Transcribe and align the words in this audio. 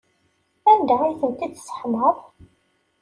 Anda 0.71 0.95
ay 1.01 1.15
tent-id-tesseḥmaḍ? 1.21 2.17